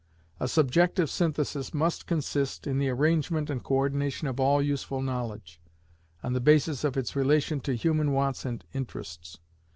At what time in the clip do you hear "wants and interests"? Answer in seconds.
8.11-9.37